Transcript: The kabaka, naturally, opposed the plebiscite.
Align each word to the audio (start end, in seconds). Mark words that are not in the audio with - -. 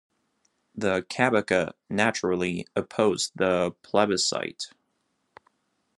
The 0.73 1.03
kabaka, 1.11 1.73
naturally, 1.87 2.65
opposed 2.75 3.33
the 3.35 3.75
plebiscite. 3.83 4.71